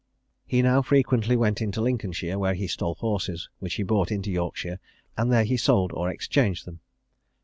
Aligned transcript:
He 0.47 0.63
now 0.63 0.81
frequently 0.81 1.35
went 1.37 1.61
into 1.61 1.79
Lincolnshire, 1.79 2.39
where 2.39 2.55
he 2.55 2.65
stole 2.65 2.95
horses, 2.95 3.49
which 3.59 3.75
he 3.75 3.83
brought 3.83 4.09
into 4.11 4.31
Yorkshire, 4.31 4.79
and 5.15 5.31
there 5.31 5.43
he 5.43 5.57
sold 5.57 5.91
or 5.93 6.09
exchanged 6.09 6.65
them. 6.65 6.79